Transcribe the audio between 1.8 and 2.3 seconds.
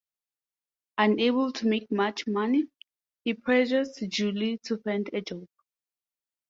much